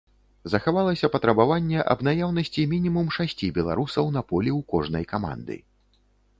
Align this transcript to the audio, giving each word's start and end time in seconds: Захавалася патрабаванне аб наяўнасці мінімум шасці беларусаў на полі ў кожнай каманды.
Захавалася 0.51 1.09
патрабаванне 1.15 1.83
аб 1.95 1.99
наяўнасці 2.09 2.65
мінімум 2.73 3.13
шасці 3.19 3.53
беларусаў 3.61 4.05
на 4.19 4.27
полі 4.35 4.51
ў 4.57 4.71
кожнай 4.75 5.03
каманды. 5.17 5.63